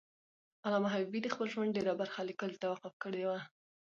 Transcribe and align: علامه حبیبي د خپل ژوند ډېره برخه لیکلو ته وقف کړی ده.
علامه 0.65 0.89
حبیبي 0.93 1.19
د 1.23 1.27
خپل 1.33 1.47
ژوند 1.53 1.75
ډېره 1.77 1.93
برخه 2.01 2.19
لیکلو 2.29 2.59
ته 2.61 2.65
وقف 2.73 2.93
کړی 3.03 3.23
ده. 3.29 3.39